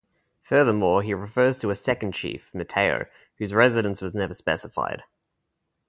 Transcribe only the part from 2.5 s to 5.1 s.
Mateo, whose residence was never specified.